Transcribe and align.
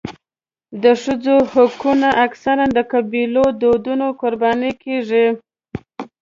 د 0.83 0.85
ښځو 1.03 1.35
حقونه 1.53 2.09
اکثره 2.25 2.65
د 2.75 2.77
قبیلوي 2.91 3.49
دودونو 3.61 4.05
قرباني 4.21 4.71
کېږي. 4.83 5.25